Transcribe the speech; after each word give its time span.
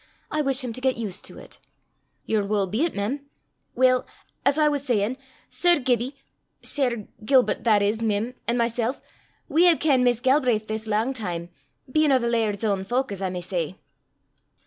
I 0.31 0.41
wish 0.41 0.61
him 0.61 0.73
to 0.73 0.81
get 0.81 0.97
used 0.97 1.25
to 1.25 1.37
it." 1.37 1.59
"Yer 2.25 2.41
wull 2.43 2.65
be 2.65 2.89
't, 2.89 2.95
mem. 2.95 3.27
Weel, 3.75 4.07
as 4.43 4.57
I 4.57 4.67
was 4.67 4.83
sayin', 4.83 5.15
Sir 5.47 5.77
Gibbie 5.77 6.15
Sir 6.63 7.07
Gilbert, 7.23 7.65
that 7.65 7.83
is, 7.83 8.01
mem 8.01 8.33
an 8.47 8.57
mysel', 8.57 8.95
we 9.47 9.65
hae 9.65 9.75
kenned 9.77 10.03
Miss 10.03 10.19
Galbraith 10.19 10.65
this 10.67 10.87
lang 10.87 11.13
time, 11.13 11.49
bein' 11.91 12.11
o' 12.11 12.17
the 12.17 12.27
laird's 12.27 12.63
ain 12.63 12.83
fowk, 12.83 13.11
as 13.11 13.21
I 13.21 13.29
may 13.29 13.41
say." 13.41 13.75